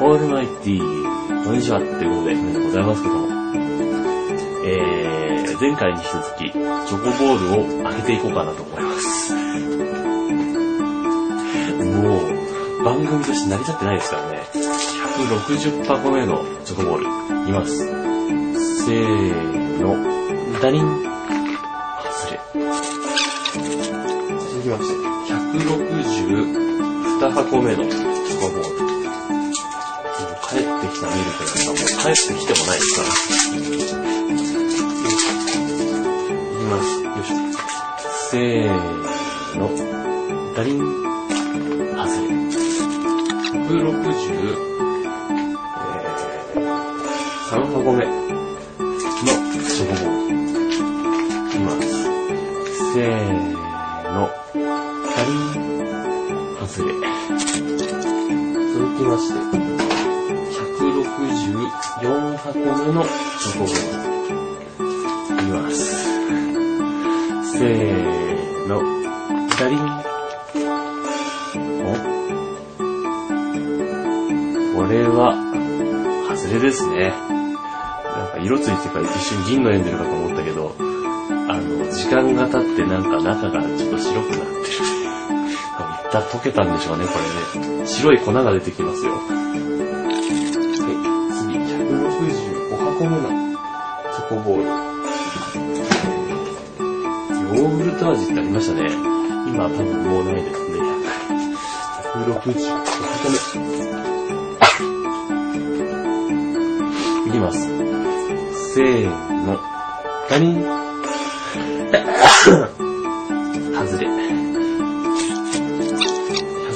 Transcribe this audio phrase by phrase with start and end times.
[0.00, 3.26] オールマイティー、こんにちは、ということで、でございますけども。
[4.64, 9.34] えー、前回に引き続き、チョコボールを開けていこうかなと思います。
[11.82, 14.42] もう、番組として成り立ってないですからね。
[14.54, 17.04] 160箱目のチョコボール、
[17.42, 17.78] いきます。
[18.84, 19.96] せーの、
[20.62, 22.40] ダリン、外れ。
[24.38, 24.94] 続きまして、
[25.34, 28.97] 162箱目のチョコボール。
[31.00, 33.08] もう帰ってきたミルクなんかもう帰ってきてもないですから。
[33.08, 33.60] い
[36.58, 37.02] きます。
[37.04, 37.34] よいしょ。
[38.30, 38.70] せー
[39.58, 39.62] の。
[40.54, 40.76] ダリン。
[41.96, 42.34] 外れ。
[43.48, 43.86] 160、
[45.38, 46.62] えー、
[47.50, 48.12] 3箱目の
[48.98, 50.32] チョコボール。
[51.48, 51.86] いきます。
[52.92, 53.08] せー
[54.12, 54.16] の。
[54.54, 55.62] ダリン。
[56.66, 56.90] 外れ。
[58.74, 59.34] 続きまして、
[60.78, 64.18] 164箱目のチョコボール。
[65.34, 65.82] いきます。
[67.58, 68.80] せーの。
[69.58, 69.78] ダリン。
[71.82, 71.86] お
[74.76, 75.34] これは、
[76.30, 77.10] 外れですね。
[77.10, 84.62] なんか色ついてから一瞬銀のエンゼルかと思ったけど、あの、時間が経ってなんか中がちょっと白くなってる。
[86.08, 87.18] 一旦溶けたんでしょうね、こ
[87.58, 87.84] れね。
[87.84, 89.20] 白い粉が出てきますよ。
[92.18, 93.30] はい、次、165箱目の
[94.12, 94.64] チョコボール。
[97.56, 98.90] ヨーグルト味ってありましたね。
[99.46, 100.78] 今は多分もうないですね。
[102.16, 102.58] 165箱目。
[107.28, 107.68] いきます。
[108.74, 109.06] せー
[109.46, 109.56] の。
[110.28, 110.54] ダリン。
[113.78, 114.08] 外れ。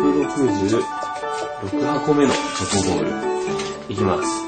[0.00, 0.82] 166
[1.84, 3.35] 箱目のチョコボール。
[3.88, 4.46] いきます。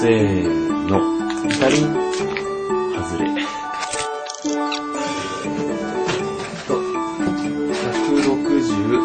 [0.00, 0.98] せーの。
[1.60, 1.86] ダリン。
[2.94, 3.30] 外れ。
[6.66, 6.74] と、
[7.54, 8.98] 167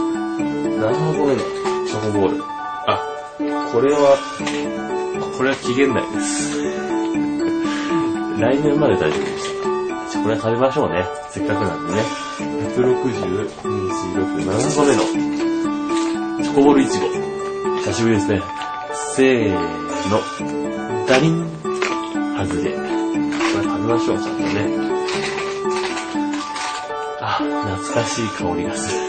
[0.80, 1.40] 箱目の
[1.86, 2.44] チョコボール。
[2.88, 2.98] あ、
[3.72, 4.18] これは、
[5.38, 6.58] これは期限内です。
[8.42, 9.54] 来年まで大丈夫でし
[10.24, 11.06] これは食べましょうね。
[11.30, 12.02] せっかくなんでね。
[12.76, 15.04] 160、2、4、6、7個目の
[16.44, 17.08] チョコボールいちご。
[17.82, 18.42] 久しぶりですね。
[19.16, 19.52] せー
[20.10, 21.06] の。
[21.06, 21.46] ダリン。
[22.36, 22.72] 外れ。
[22.74, 24.50] これ食べましょう、ちゃんとね。
[27.22, 29.02] あ、懐かしい香りがする。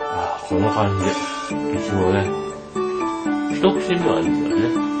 [0.00, 1.10] あこの感じで。
[1.78, 2.26] いちごね。
[3.52, 4.93] 一口にはいいんだよね。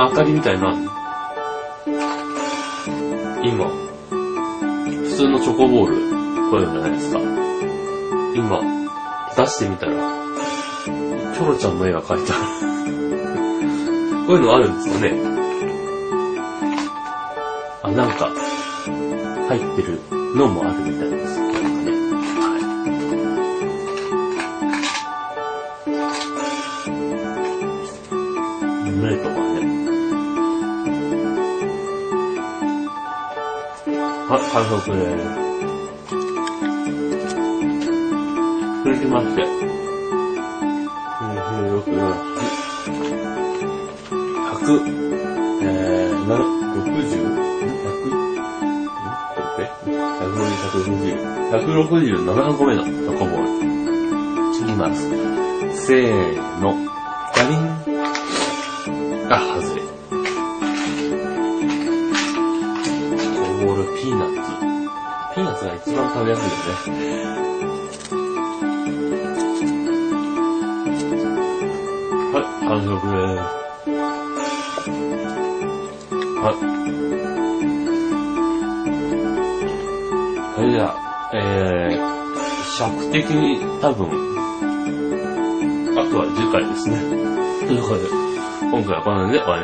[0.00, 0.72] 何こんな明かりみたいな。
[3.44, 5.96] 今、普通のチョコボール、
[6.50, 7.20] こういうのじゃないですか。
[8.34, 8.62] 今、
[9.36, 9.92] 出してみたら、
[11.34, 12.42] チョロちゃんの絵が描いてある。
[14.26, 15.12] こういうのあるんですよね。
[17.82, 18.30] あ、なんか、
[19.48, 20.00] 入ってる
[20.34, 21.40] のもあるみたいです。
[21.40, 21.90] なんかね。
[22.40, 22.48] は
[28.86, 28.90] い。
[28.90, 29.49] 夢とか
[34.40, 34.46] ね。
[34.52, 35.00] はい、完食で。
[35.18, 35.40] す。
[38.84, 39.42] 続きまして。
[41.20, 41.84] 26、
[44.50, 44.80] 100、
[45.62, 47.50] えー、な、60、
[51.50, 53.60] 100、167個目のチョコボール。
[54.60, 55.10] いきます。
[55.86, 56.74] せーの。
[57.34, 57.58] ダリン。
[59.32, 59.69] あ、外
[63.84, 64.50] ピーナッツ。
[65.34, 66.96] ピーナッツが一番食べやすいですね。
[72.32, 73.60] はい、完食です。
[76.42, 76.54] はい。
[80.54, 80.84] それでは、
[81.32, 81.98] えー、
[82.76, 84.08] 尺的に多分、
[85.98, 86.96] あとは次回ですね。
[87.66, 88.02] ということで、
[88.62, 89.62] 今回はこの辺で終わり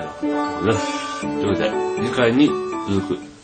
[0.66, 1.20] ます。
[1.20, 1.70] ということで、
[2.02, 2.50] 次回に
[2.88, 3.35] 続く